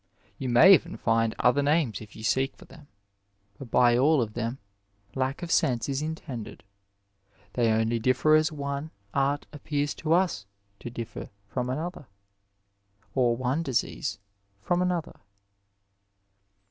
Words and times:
Tou 0.39 0.47
may 0.49 0.73
even 0.73 0.97
find 0.97 1.35
other 1.37 1.61
names 1.61 2.01
if 2.01 2.15
you 2.15 2.23
seek 2.23 2.55
for 2.55 2.65
them, 2.65 2.87
but 3.59 3.69
by 3.69 3.95
all 3.95 4.19
of 4.19 4.33
them 4.33 4.57
lack 5.13 5.43
of 5.43 5.49
senae 5.49 5.87
is 5.87 6.01
intended. 6.01 6.63
They 7.53 7.71
only 7.71 7.99
differ 7.99 8.35
aa 8.35 8.41
one 8.49 8.89
art 9.13 9.45
appean 9.53 9.95
to 9.97 10.15
at 10.15 10.45
to 10.79 10.89
difiar 10.89 11.29
fsom 11.53 11.67
anothfir. 11.67 12.07
or 13.13 13.37
one 13.37 13.63
rjiimiar 13.63 14.17
from 14.63 14.81
another. 14.81 15.19